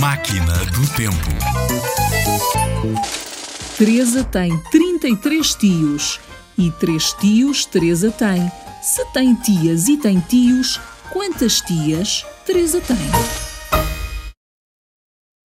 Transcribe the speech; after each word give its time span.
Máquina 0.00 0.56
do 0.64 0.86
Tempo. 0.96 1.28
Teresa 3.76 4.24
tem 4.24 4.56
33 4.70 5.54
tios 5.56 6.18
e 6.56 6.70
três 6.70 7.12
tios 7.12 7.66
Teresa 7.66 8.10
tem. 8.10 8.50
Se 8.80 9.04
tem 9.12 9.34
tias 9.34 9.88
e 9.88 9.98
tem 9.98 10.18
tios, 10.20 10.80
quantas 11.12 11.60
tias 11.60 12.24
Teresa 12.46 12.80
tem? 12.80 13.49